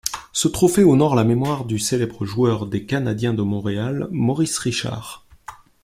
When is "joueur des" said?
2.25-2.87